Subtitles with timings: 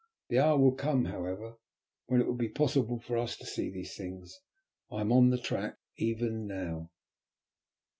[0.29, 1.57] The hour will come, however,
[2.07, 4.39] when it will be possible for us to see these things;
[4.91, 6.89] I am on the track even now."